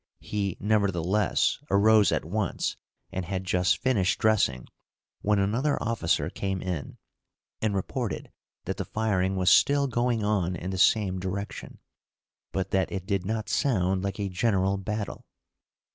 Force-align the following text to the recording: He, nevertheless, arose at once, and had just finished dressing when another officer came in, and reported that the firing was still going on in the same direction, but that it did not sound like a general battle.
He, 0.19 0.57
nevertheless, 0.59 1.59
arose 1.69 2.11
at 2.11 2.25
once, 2.25 2.75
and 3.11 3.23
had 3.23 3.43
just 3.43 3.77
finished 3.77 4.17
dressing 4.17 4.65
when 5.21 5.37
another 5.37 5.77
officer 5.79 6.27
came 6.31 6.59
in, 6.59 6.97
and 7.61 7.75
reported 7.75 8.31
that 8.65 8.77
the 8.77 8.85
firing 8.85 9.35
was 9.35 9.51
still 9.51 9.85
going 9.85 10.23
on 10.23 10.55
in 10.55 10.71
the 10.71 10.79
same 10.79 11.19
direction, 11.19 11.77
but 12.51 12.71
that 12.71 12.91
it 12.91 13.05
did 13.05 13.27
not 13.27 13.47
sound 13.47 14.03
like 14.03 14.19
a 14.19 14.27
general 14.27 14.77
battle. 14.77 15.27